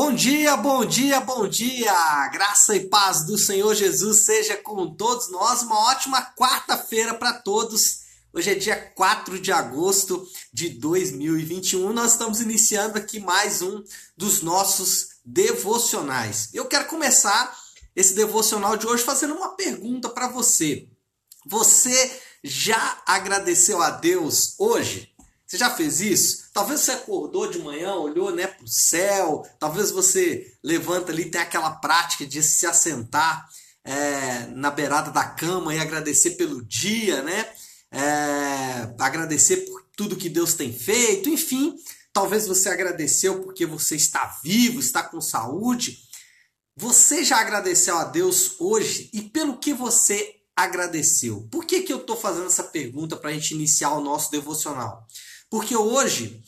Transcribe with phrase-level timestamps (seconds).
[0.00, 2.28] Bom dia, bom dia, bom dia!
[2.28, 5.62] Graça e paz do Senhor Jesus seja com todos nós.
[5.62, 8.02] Uma ótima quarta-feira para todos.
[8.32, 11.92] Hoje é dia 4 de agosto de 2021.
[11.92, 13.82] Nós estamos iniciando aqui mais um
[14.16, 16.50] dos nossos devocionais.
[16.54, 17.58] Eu quero começar
[17.96, 20.86] esse devocional de hoje fazendo uma pergunta para você.
[21.44, 25.12] Você já agradeceu a Deus hoje?
[25.48, 26.50] Você já fez isso?
[26.52, 31.40] Talvez você acordou de manhã, olhou né, para o céu, talvez você levanta ali, tem
[31.40, 33.48] aquela prática de se assentar
[33.82, 37.50] é, na beirada da cama e agradecer pelo dia, né?
[37.90, 41.74] É, agradecer por tudo que Deus tem feito, enfim,
[42.12, 45.98] talvez você agradeceu porque você está vivo, está com saúde.
[46.76, 51.48] Você já agradeceu a Deus hoje e pelo que você agradeceu?
[51.50, 55.06] Por que, que eu estou fazendo essa pergunta para a gente iniciar o nosso devocional?
[55.50, 56.42] Porque hoje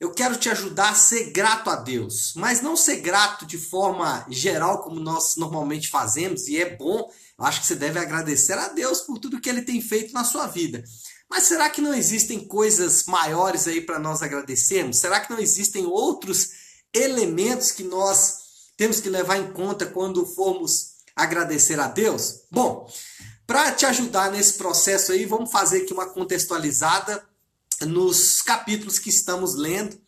[0.00, 4.26] eu quero te ajudar a ser grato a Deus, mas não ser grato de forma
[4.30, 8.68] geral, como nós normalmente fazemos, e é bom, eu acho que você deve agradecer a
[8.68, 10.82] Deus por tudo que ele tem feito na sua vida.
[11.28, 14.98] Mas será que não existem coisas maiores aí para nós agradecermos?
[14.98, 16.48] Será que não existem outros
[16.92, 18.38] elementos que nós
[18.76, 22.40] temos que levar em conta quando formos agradecer a Deus?
[22.50, 22.90] Bom,
[23.46, 27.22] para te ajudar nesse processo aí, vamos fazer aqui uma contextualizada
[27.86, 29.98] nos capítulos que estamos lendo,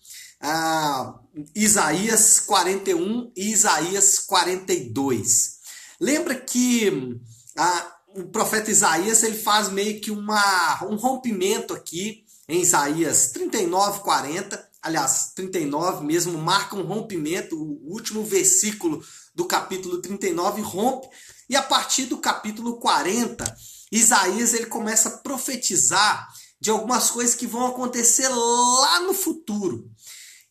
[0.41, 1.18] ah,
[1.55, 5.58] Isaías 41 e Isaías 42.
[6.00, 7.20] Lembra que
[7.56, 14.00] ah, o profeta Isaías ele faz meio que uma, um rompimento aqui em Isaías 39,
[14.00, 19.02] 40, aliás, 39 mesmo, marca um rompimento, o último versículo
[19.34, 21.08] do capítulo 39 rompe,
[21.48, 23.56] e a partir do capítulo 40,
[23.90, 26.28] Isaías ele começa a profetizar
[26.62, 29.91] de algumas coisas que vão acontecer lá no futuro.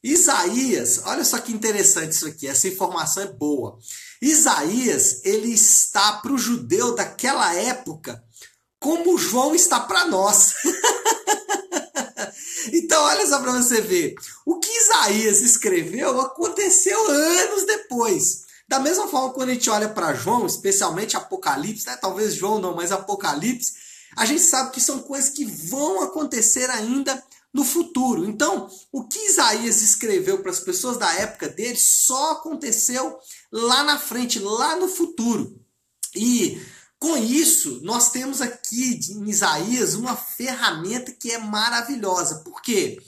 [0.04, 3.78] Isaías, olha só que interessante isso aqui, essa informação é boa.
[4.22, 8.22] Isaías, ele está para o judeu daquela época
[8.78, 10.54] como João está para nós.
[12.74, 14.16] então, olha só para você ver.
[14.46, 18.42] O que Isaías escreveu aconteceu anos depois.
[18.68, 21.96] Da mesma forma, quando a gente olha para João, especialmente Apocalipse, né?
[21.96, 27.22] talvez João não, mas Apocalipse, a gente sabe que são coisas que vão acontecer ainda
[27.54, 28.26] no futuro.
[28.26, 33.18] Então, o que Isaías escreveu para as pessoas da época dele só aconteceu
[33.52, 35.60] lá na frente, lá no futuro.
[36.16, 36.62] E
[37.00, 42.42] com isso, nós temos aqui em Isaías uma ferramenta que é maravilhosa.
[42.44, 43.02] Por quê?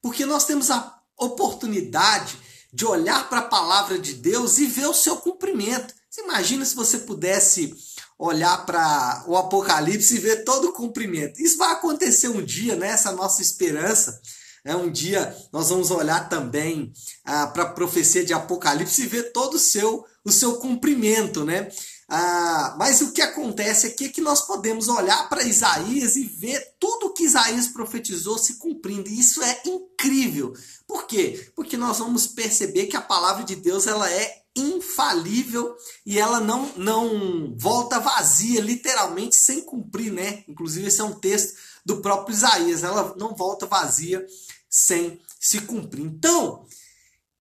[0.00, 2.38] Porque nós temos a oportunidade
[2.72, 5.92] de olhar para a palavra de Deus e ver o seu cumprimento.
[6.08, 7.74] Você imagina se você pudesse
[8.20, 11.40] olhar para o Apocalipse e ver todo o cumprimento.
[11.40, 12.88] Isso vai acontecer um dia, né?
[12.88, 14.20] Essa nossa esperança.
[14.62, 16.92] É um dia nós vamos olhar também
[17.24, 21.70] ah, para a profecia de Apocalipse e ver todo o seu, o seu cumprimento, né?
[22.06, 26.60] Ah, mas o que acontece aqui é que nós podemos olhar para Isaías e ver
[26.78, 29.08] tudo que Isaías profetizou se cumprindo.
[29.08, 30.52] E isso é incrível.
[30.86, 31.50] Por quê?
[31.56, 36.72] Porque nós vamos perceber que a palavra de Deus ela é infalível e ela não,
[36.76, 40.44] não volta vazia, literalmente, sem cumprir, né?
[40.48, 44.24] Inclusive, esse é um texto do próprio Isaías, ela não volta vazia
[44.68, 46.04] sem se cumprir.
[46.04, 46.66] Então,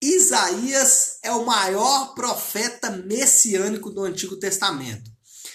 [0.02, 5.12] Isaías é o maior profeta messiânico do Antigo Testamento.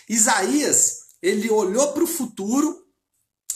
[0.08, 2.84] Isaías, ele olhou para o futuro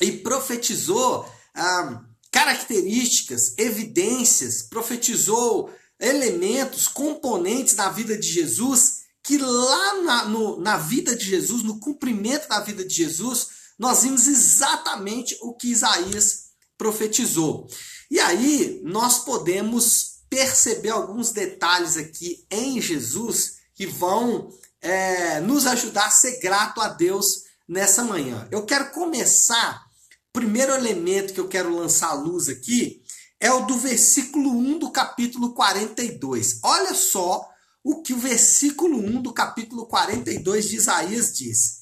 [0.00, 5.70] e profetizou ah, características, evidências, profetizou
[6.00, 8.98] elementos, componentes na vida de Jesus
[9.28, 13.48] que lá na, no, na vida de Jesus, no cumprimento da vida de Jesus,
[13.78, 16.46] nós vimos exatamente o que Isaías
[16.78, 17.68] profetizou.
[18.10, 26.06] E aí nós podemos perceber alguns detalhes aqui em Jesus que vão é, nos ajudar
[26.06, 28.48] a ser grato a Deus nessa manhã.
[28.50, 29.84] Eu quero começar,
[30.32, 33.02] primeiro elemento que eu quero lançar a luz aqui
[33.40, 36.60] é o do versículo 1 do capítulo 42.
[36.62, 37.48] Olha só
[37.84, 41.80] o que o versículo 1 do capítulo 42 de Isaías diz: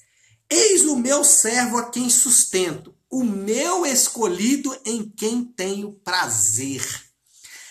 [0.50, 6.84] Eis o meu servo a quem sustento, o meu escolhido em quem tenho prazer.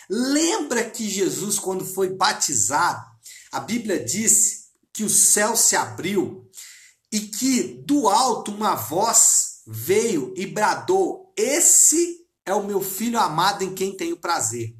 [0.09, 3.05] Lembra que Jesus, quando foi batizado,
[3.51, 6.49] a Bíblia diz que o céu se abriu
[7.11, 13.63] e que do alto uma voz veio e bradou: Esse é o meu filho amado
[13.63, 14.75] em quem tenho prazer.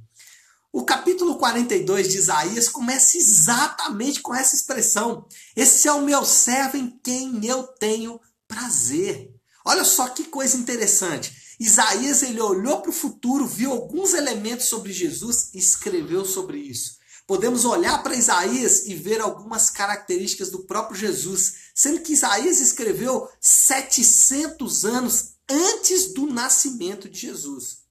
[0.71, 5.25] O capítulo 42 de Isaías começa exatamente com essa expressão:
[5.56, 9.33] Esse é o meu servo em quem eu tenho prazer.
[9.65, 11.33] Olha só que coisa interessante.
[11.59, 16.97] Isaías ele olhou para o futuro, viu alguns elementos sobre Jesus e escreveu sobre isso.
[17.25, 23.27] Podemos olhar para Isaías e ver algumas características do próprio Jesus, sendo que Isaías escreveu
[23.39, 27.86] 700 anos antes do nascimento de Jesus.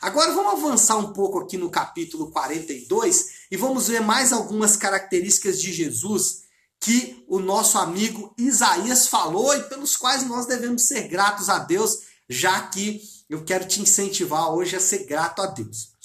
[0.00, 5.60] Agora vamos avançar um pouco aqui no capítulo 42 e vamos ver mais algumas características
[5.60, 6.42] de Jesus
[6.78, 12.00] que o nosso amigo Isaías falou e pelos quais nós devemos ser gratos a Deus,
[12.28, 15.96] já que eu quero te incentivar hoje a ser grato a Deus.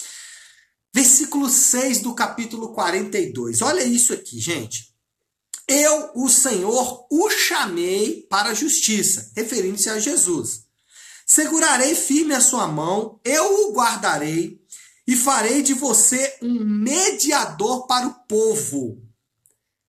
[0.94, 3.62] Versículo 6 do capítulo 42.
[3.62, 4.92] Olha isso aqui, gente.
[5.68, 10.61] Eu, o Senhor, o chamei para a justiça, referindo-se a Jesus.
[11.34, 14.62] Segurarei firme a sua mão, eu o guardarei
[15.08, 19.02] e farei de você um mediador para o povo.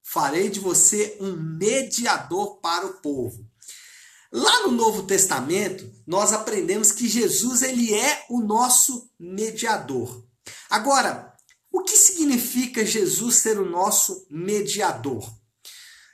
[0.04, 3.44] Farei de você um mediador para o povo.
[4.30, 10.24] Lá no Novo Testamento, nós aprendemos que Jesus ele é o nosso mediador.
[10.70, 11.34] Agora,
[11.72, 15.28] o que significa Jesus ser o nosso mediador?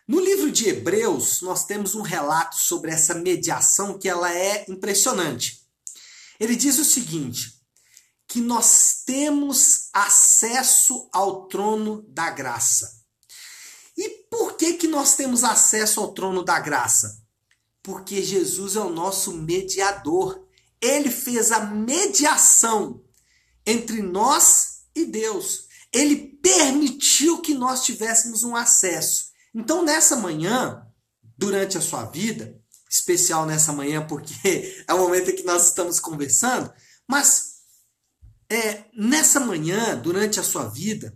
[0.09, 5.63] No livro de Hebreus, nós temos um relato sobre essa mediação que ela é impressionante.
[6.41, 7.61] Ele diz o seguinte:
[8.27, 13.05] que nós temos acesso ao trono da graça.
[13.99, 17.23] E por que que nós temos acesso ao trono da graça?
[17.83, 20.43] Porque Jesus é o nosso mediador.
[20.81, 23.05] Ele fez a mediação
[23.67, 25.67] entre nós e Deus.
[25.93, 29.28] Ele permitiu que nós tivéssemos um acesso.
[29.59, 30.87] Então, nessa manhã,
[31.37, 32.57] durante a sua vida,
[32.89, 36.73] especial nessa manhã porque é o momento em que nós estamos conversando,
[37.09, 37.55] mas
[38.49, 41.13] é, nessa manhã, durante a sua vida,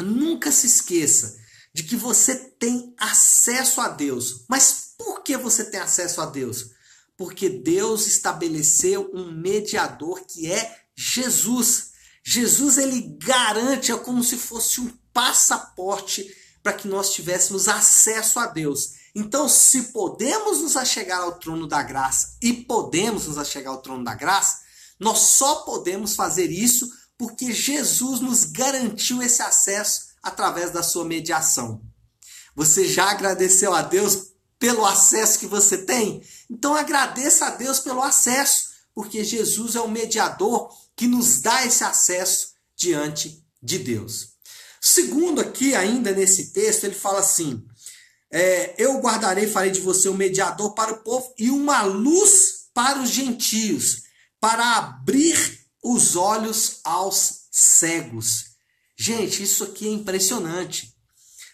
[0.00, 1.38] nunca se esqueça
[1.72, 4.44] de que você tem acesso a Deus.
[4.48, 6.72] Mas por que você tem acesso a Deus?
[7.16, 11.92] Porque Deus estabeleceu um mediador que é Jesus.
[12.24, 16.28] Jesus ele garante, é como se fosse um passaporte
[16.68, 18.90] para que nós tivéssemos acesso a Deus.
[19.14, 24.04] Então, se podemos nos achegar ao trono da graça e podemos nos achegar ao trono
[24.04, 24.58] da graça,
[25.00, 31.80] nós só podemos fazer isso porque Jesus nos garantiu esse acesso através da sua mediação.
[32.54, 36.22] Você já agradeceu a Deus pelo acesso que você tem?
[36.50, 41.82] Então agradeça a Deus pelo acesso, porque Jesus é o mediador que nos dá esse
[41.82, 44.36] acesso diante de Deus.
[44.90, 47.62] Segundo, aqui, ainda nesse texto, ele fala assim:
[48.32, 53.02] é, Eu guardarei, farei de você um mediador para o povo e uma luz para
[53.02, 54.04] os gentios,
[54.40, 58.56] para abrir os olhos aos cegos.
[58.96, 60.94] Gente, isso aqui é impressionante.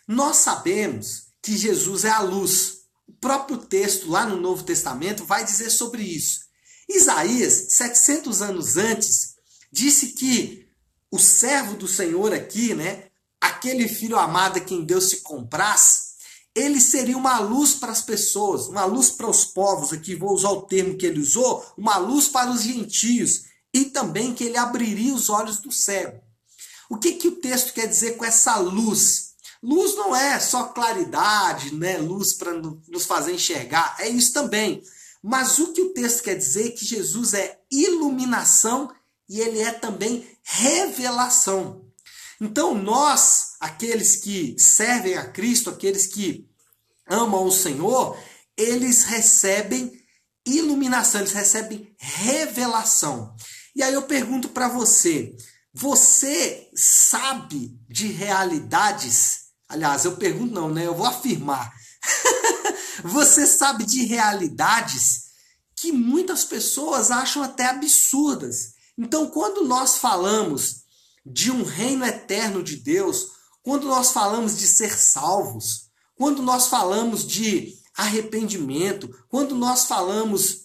[0.07, 2.85] Nós sabemos que Jesus é a luz.
[3.05, 6.39] O próprio texto lá no Novo Testamento vai dizer sobre isso.
[6.89, 9.35] Isaías, 700 anos antes,
[9.73, 10.69] disse que
[11.11, 13.11] o servo do Senhor aqui, né,
[13.45, 16.15] aquele filho amado a quem Deus se comprasse,
[16.55, 20.51] ele seria uma luz para as pessoas, uma luz para os povos, aqui vou usar
[20.51, 25.15] o termo que ele usou, uma luz para os gentios, e também que ele abriria
[25.15, 26.23] os olhos do cego.
[26.89, 29.35] O que, que o texto quer dizer com essa luz?
[29.63, 31.99] Luz não é só claridade, né?
[31.99, 34.83] luz para nos fazer enxergar, é isso também.
[35.23, 38.91] Mas o que o texto quer dizer é que Jesus é iluminação
[39.29, 41.84] e ele é também revelação.
[42.45, 46.47] Então, nós, aqueles que servem a Cristo, aqueles que
[47.09, 48.19] amam o Senhor,
[48.55, 49.91] eles recebem
[50.45, 53.35] iluminação, eles recebem revelação.
[53.75, 55.35] E aí eu pergunto para você:
[55.73, 59.45] você sabe de realidades?
[59.67, 60.87] Aliás, eu pergunto não, né?
[60.87, 61.73] Eu vou afirmar.
[63.03, 65.31] você sabe de realidades
[65.75, 68.75] que muitas pessoas acham até absurdas.
[68.99, 70.84] Então, quando nós falamos
[71.25, 73.29] de um reino eterno de Deus,
[73.63, 80.65] quando nós falamos de ser salvos, quando nós falamos de arrependimento, quando nós falamos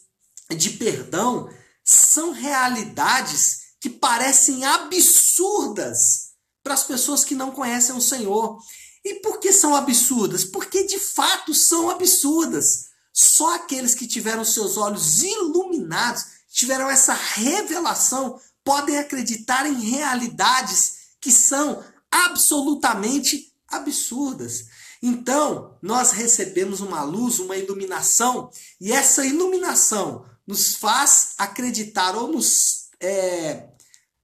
[0.56, 1.50] de perdão,
[1.84, 6.30] são realidades que parecem absurdas
[6.62, 8.60] para as pessoas que não conhecem o Senhor.
[9.04, 10.44] E por que são absurdas?
[10.44, 12.90] Porque de fato são absurdas.
[13.14, 21.32] Só aqueles que tiveram seus olhos iluminados, tiveram essa revelação, podem acreditar em realidades que
[21.32, 24.66] são absolutamente absurdas.
[25.02, 28.50] Então, nós recebemos uma luz, uma iluminação,
[28.80, 32.90] e essa iluminação nos faz acreditar ou nos.
[33.00, 33.70] É,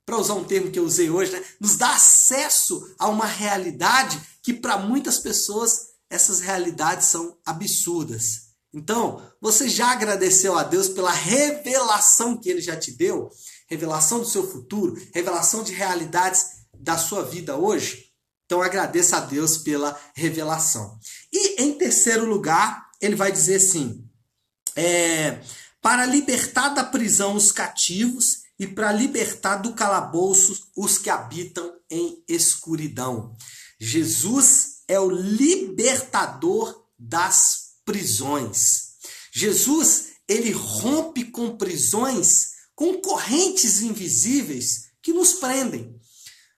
[0.05, 4.21] para usar um termo que eu usei hoje, né, nos dá acesso a uma realidade
[4.43, 8.45] que para muitas pessoas essas realidades são absurdas.
[8.71, 13.31] Então, você já agradeceu a Deus pela revelação que ele já te deu?
[13.67, 16.45] Revelação do seu futuro, revelação de realidades
[16.77, 18.05] da sua vida hoje?
[18.45, 20.99] Então agradeça a Deus pela revelação.
[21.31, 24.07] E em terceiro lugar, ele vai dizer assim:
[24.75, 25.41] é,
[25.81, 32.23] para libertar da prisão os cativos e para libertar do calabouço os que habitam em
[32.27, 33.35] escuridão.
[33.79, 38.95] Jesus é o libertador das prisões.
[39.31, 45.95] Jesus, ele rompe com prisões, com correntes invisíveis que nos prendem.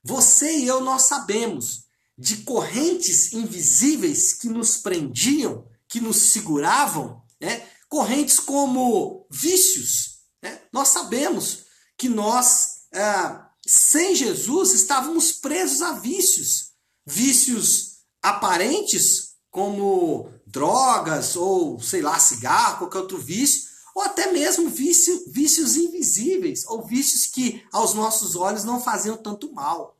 [0.04, 1.86] Você e eu nós sabemos
[2.18, 7.68] de correntes invisíveis que nos prendiam, que nos seguravam, né?
[7.88, 10.18] Correntes como vícios.
[10.42, 10.60] Né?
[10.74, 11.66] Nós sabemos
[11.98, 16.72] que nós, é, sem Jesus, estávamos presos a vícios.
[17.06, 23.67] Vícios aparentes, como drogas, ou sei lá, cigarro, qualquer outro vício,
[23.98, 29.52] ou até mesmo vício, vícios invisíveis, ou vícios que aos nossos olhos não faziam tanto
[29.52, 29.98] mal.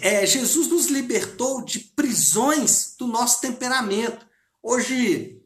[0.00, 4.26] É, Jesus nos libertou de prisões do nosso temperamento.
[4.62, 5.38] Hoje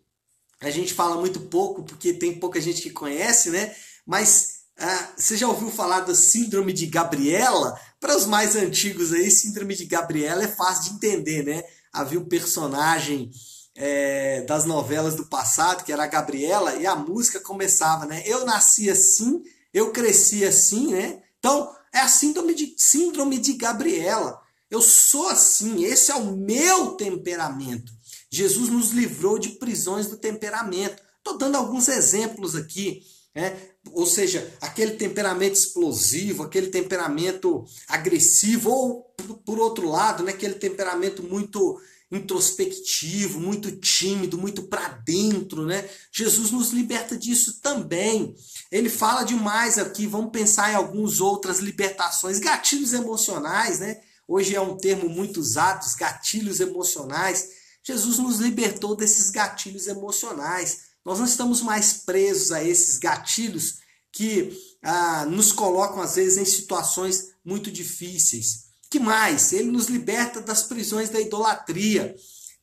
[0.60, 3.74] a gente fala muito pouco porque tem pouca gente que conhece, né?
[4.06, 7.76] Mas ah, você já ouviu falar da Síndrome de Gabriela?
[7.98, 11.64] Para os mais antigos aí, Síndrome de Gabriela é fácil de entender, né?
[11.92, 13.32] Havia um personagem
[13.80, 18.24] é, das novelas do passado, que era a Gabriela, e a música começava, né?
[18.26, 19.40] Eu nasci assim,
[19.72, 21.22] eu cresci assim, né?
[21.38, 24.40] Então, é a síndrome de, síndrome de Gabriela.
[24.68, 27.92] Eu sou assim, esse é o meu temperamento.
[28.30, 31.00] Jesus nos livrou de prisões do temperamento.
[31.18, 33.02] Estou dando alguns exemplos aqui.
[33.32, 33.56] Né?
[33.92, 39.14] Ou seja, aquele temperamento explosivo, aquele temperamento agressivo, ou
[39.46, 41.80] por outro lado, né, aquele temperamento muito
[42.10, 45.88] introspectivo, muito tímido, muito para dentro, né?
[46.12, 48.34] Jesus nos liberta disso também.
[48.70, 54.00] Ele fala demais aqui, vamos pensar em algumas outras libertações, gatilhos emocionais, né?
[54.26, 57.48] Hoje é um termo muito usado, os gatilhos emocionais.
[57.82, 60.88] Jesus nos libertou desses gatilhos emocionais.
[61.04, 63.78] Nós não estamos mais presos a esses gatilhos
[64.12, 68.67] que ah, nos colocam, às vezes, em situações muito difíceis.
[68.90, 69.52] Que mais?
[69.52, 72.14] Ele nos liberta das prisões da idolatria.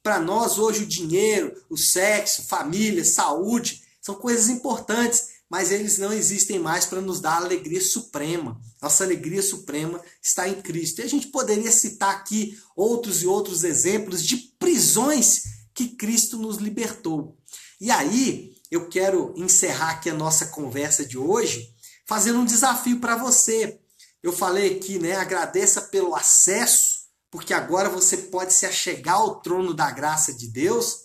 [0.01, 6.13] Para nós, hoje, o dinheiro, o sexo, família, saúde são coisas importantes, mas eles não
[6.13, 8.59] existem mais para nos dar alegria suprema.
[8.81, 10.99] Nossa alegria suprema está em Cristo.
[10.99, 16.57] E a gente poderia citar aqui outros e outros exemplos de prisões que Cristo nos
[16.57, 17.37] libertou.
[17.79, 21.73] E aí, eu quero encerrar aqui a nossa conversa de hoje
[22.05, 23.79] fazendo um desafio para você.
[24.25, 25.15] Eu falei aqui, né?
[25.17, 31.01] Agradeça pelo acesso, porque agora você pode se achegar ao trono da graça de Deus.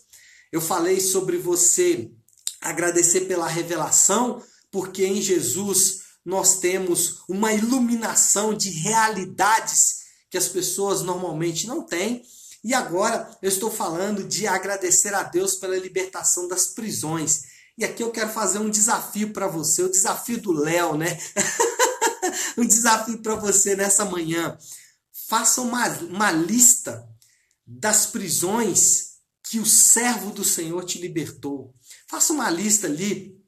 [0.51, 2.11] Eu falei sobre você
[2.63, 9.97] agradecer pela revelação, porque em Jesus nós temos uma iluminação de realidades
[10.31, 12.23] que as pessoas normalmente não têm.
[12.65, 17.43] E agora eu estou falando de agradecer a Deus pela libertação das prisões.
[17.77, 21.19] E aqui eu quero fazer um desafio para você, o desafio do Léo, né?
[22.57, 24.57] um desafio para você nessa manhã.
[25.29, 27.07] Faça uma, uma lista
[27.67, 29.11] das prisões
[29.45, 31.75] que o servo do Senhor te libertou.
[32.09, 33.41] Faça uma lista ali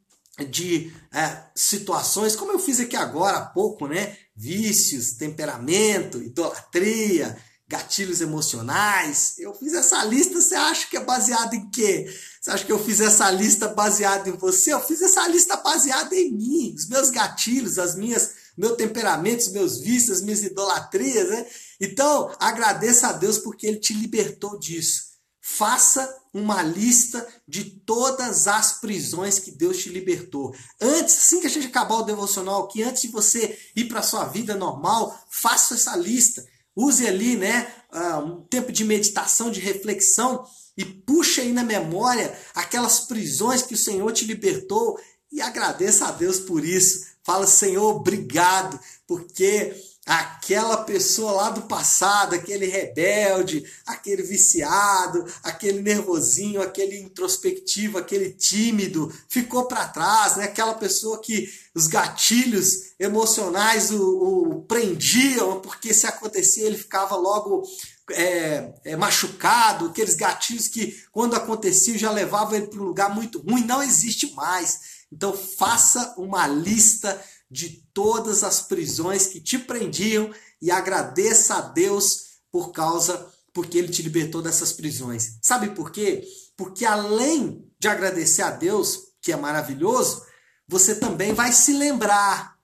[0.48, 4.16] de é, situações, como eu fiz aqui agora há pouco, né?
[4.34, 7.36] Vícios, temperamento, idolatria,
[7.68, 9.38] gatilhos emocionais.
[9.38, 12.06] Eu fiz essa lista, você acha que é baseada em quê?
[12.40, 14.72] Você acha que eu fiz essa lista baseada em você?
[14.72, 19.52] Eu fiz essa lista baseada em mim, os meus gatilhos, as minhas, meu temperamento, os
[19.52, 21.46] meus vícios, as minhas idolatrias, né?
[21.80, 25.12] Então, agradeça a Deus porque ele te libertou disso.
[25.40, 30.54] Faça uma lista de todas as prisões que Deus te libertou.
[30.80, 34.04] Antes, assim que a gente acabar o devocional aqui, antes de você ir para a
[34.04, 36.44] sua vida normal, faça essa lista.
[36.74, 42.34] Use ali, né, ah, um tempo de meditação, de reflexão e puxe aí na memória
[42.54, 44.98] aquelas prisões que o Senhor te libertou
[45.30, 47.11] e agradeça a Deus por isso.
[47.24, 49.74] Fala, Senhor, obrigado, porque
[50.04, 59.12] aquela pessoa lá do passado, aquele rebelde, aquele viciado, aquele nervosinho, aquele introspectivo, aquele tímido,
[59.28, 60.44] ficou para trás, né?
[60.44, 67.62] Aquela pessoa que os gatilhos emocionais o, o prendiam, porque se acontecia ele ficava logo
[68.10, 73.40] é, é, machucado, aqueles gatilhos que quando acontecia já levavam ele para um lugar muito
[73.40, 75.01] ruim, não existe mais.
[75.12, 82.38] Então faça uma lista de todas as prisões que te prendiam e agradeça a Deus
[82.50, 85.36] por causa porque ele te libertou dessas prisões.
[85.42, 86.26] Sabe por quê?
[86.56, 90.24] Porque além de agradecer a Deus, que é maravilhoso,
[90.66, 92.58] você também vai se lembrar,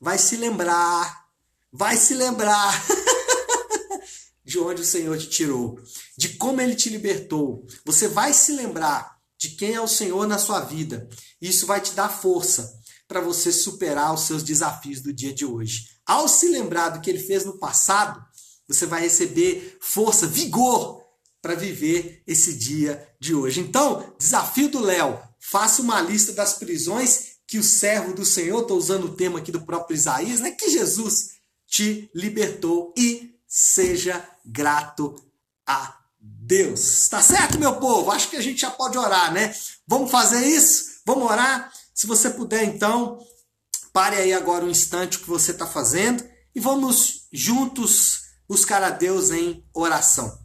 [0.00, 1.26] vai se lembrar,
[1.70, 2.72] vai se lembrar
[4.42, 5.78] de onde o Senhor te tirou,
[6.16, 7.66] de como ele te libertou.
[7.84, 11.08] Você vai se lembrar de quem é o Senhor na sua vida.
[11.40, 12.78] Isso vai te dar força
[13.08, 15.86] para você superar os seus desafios do dia de hoje.
[16.06, 18.22] Ao se lembrar do que ele fez no passado,
[18.68, 21.02] você vai receber força, vigor
[21.40, 23.60] para viver esse dia de hoje.
[23.60, 28.76] Então, desafio do Léo: faça uma lista das prisões que o servo do Senhor, estou
[28.76, 30.52] usando o tema aqui do próprio Isaías, né?
[30.52, 31.30] Que Jesus
[31.66, 35.16] te libertou e seja grato
[35.66, 37.08] a Deus.
[37.08, 38.10] Tá certo, meu povo?
[38.10, 39.54] Acho que a gente já pode orar, né?
[39.86, 41.00] Vamos fazer isso?
[41.06, 41.72] Vamos orar?
[41.94, 43.18] Se você puder, então,
[43.92, 48.90] pare aí agora um instante o que você está fazendo e vamos juntos buscar a
[48.90, 50.38] Deus em oração.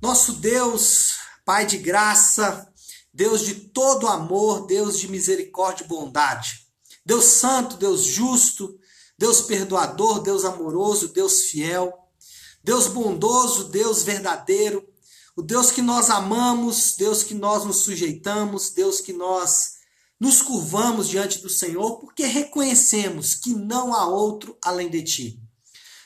[0.00, 1.14] Nosso Deus,
[1.44, 2.68] Pai de graça,
[3.12, 6.66] Deus de todo amor, Deus de misericórdia e bondade.
[7.04, 8.78] Deus santo, Deus justo,
[9.18, 11.92] Deus perdoador, Deus amoroso, Deus fiel,
[12.66, 14.84] Deus bondoso, Deus verdadeiro,
[15.36, 19.74] o Deus que nós amamos, Deus que nós nos sujeitamos, Deus que nós
[20.18, 25.40] nos curvamos diante do Senhor, porque reconhecemos que não há outro além de ti.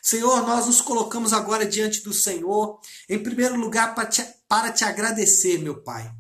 [0.03, 4.85] Senhor, nós nos colocamos agora diante do Senhor, em primeiro lugar, para te, para te
[4.85, 6.15] agradecer, meu Pai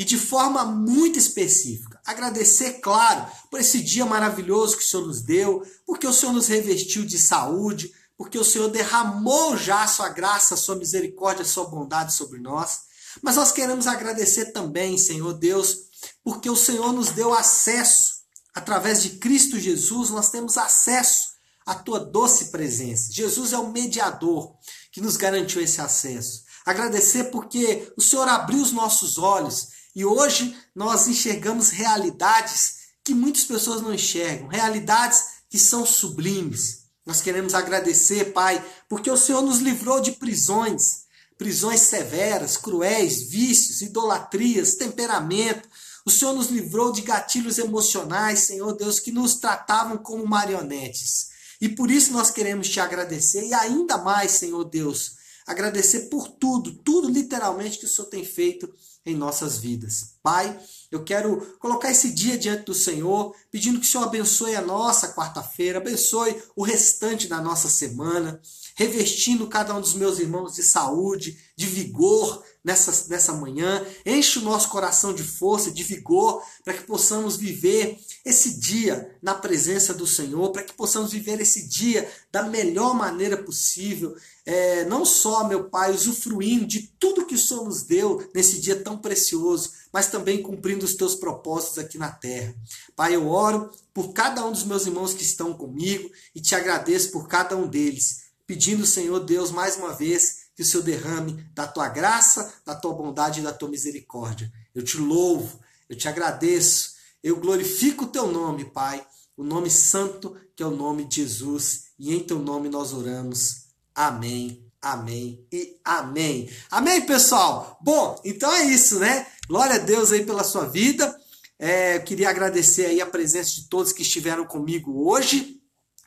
[0.00, 2.00] e de forma muito específica.
[2.06, 6.46] Agradecer, claro, por esse dia maravilhoso que o Senhor nos deu, porque o Senhor nos
[6.46, 11.48] revestiu de saúde, porque o Senhor derramou já a sua graça, a sua misericórdia, a
[11.48, 12.80] sua bondade sobre nós.
[13.22, 15.74] Mas nós queremos agradecer também, Senhor Deus,
[16.22, 18.16] porque o Senhor nos deu acesso,
[18.54, 21.30] através de Cristo Jesus, nós temos acesso
[21.64, 23.10] à tua doce presença.
[23.10, 24.54] Jesus é o mediador
[24.92, 26.42] que nos garantiu esse acesso.
[26.66, 33.44] Agradecer porque o Senhor abriu os nossos olhos e hoje nós enxergamos realidades que muitas
[33.44, 36.80] pessoas não enxergam, realidades que são sublimes.
[37.10, 43.82] Nós queremos agradecer, Pai, porque o Senhor nos livrou de prisões, prisões severas, cruéis, vícios,
[43.82, 45.68] idolatrias, temperamento.
[46.06, 51.30] O Senhor nos livrou de gatilhos emocionais, Senhor Deus, que nos tratavam como marionetes.
[51.60, 56.74] E por isso nós queremos te agradecer e ainda mais, Senhor Deus, agradecer por tudo,
[56.74, 58.72] tudo literalmente que o Senhor tem feito
[59.04, 60.14] em nossas vidas.
[60.22, 60.56] Pai,
[60.90, 65.12] eu quero colocar esse dia diante do Senhor, pedindo que o Senhor abençoe a nossa
[65.12, 68.40] quarta-feira, abençoe o restante da nossa semana,
[68.74, 73.84] revestindo cada um dos meus irmãos de saúde, de vigor nessa, nessa manhã.
[74.04, 79.34] Enche o nosso coração de força, de vigor, para que possamos viver esse dia na
[79.34, 84.14] presença do Senhor, para que possamos viver esse dia da melhor maneira possível.
[84.44, 88.76] É, não só, meu Pai, usufruindo de tudo que o Senhor nos deu nesse dia
[88.76, 92.54] tão precioso, mas também cumprindo os teus propósitos aqui na terra.
[92.96, 97.10] Pai, eu oro por cada um dos meus irmãos que estão comigo e te agradeço
[97.10, 101.66] por cada um deles, pedindo, Senhor Deus, mais uma vez, que o Senhor derrame da
[101.66, 104.52] tua graça, da tua bondade e da tua misericórdia.
[104.74, 109.02] Eu te louvo, eu te agradeço, eu glorifico o teu nome, Pai,
[109.38, 113.68] o nome santo que é o nome de Jesus, e em teu nome nós oramos.
[113.94, 114.70] Amém.
[114.82, 116.50] Amém e amém.
[116.70, 117.78] Amém, pessoal?
[117.80, 119.26] Bom, então é isso, né?
[119.48, 121.18] Glória a Deus aí pela sua vida.
[121.58, 125.58] É, queria agradecer aí a presença de todos que estiveram comigo hoje.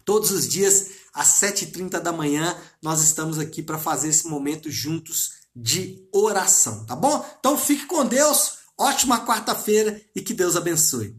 [0.06, 5.44] Todos os dias, às 7h30 da manhã, nós estamos aqui para fazer esse momento juntos
[5.56, 7.24] de oração, tá bom?
[7.40, 11.16] Então fique com Deus, ótima quarta-feira e que Deus abençoe.